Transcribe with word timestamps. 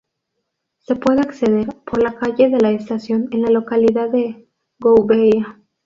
Se 0.79 0.95
puede 0.95 1.21
acceder 1.21 1.67
por 1.85 2.01
la 2.01 2.15
Calle 2.15 2.49
de 2.49 2.59
la 2.59 2.71
Estación, 2.71 3.27
en 3.29 3.43
la 3.43 3.51
localidad 3.51 4.09
de 4.09 4.47
Gouveia. 4.79 5.59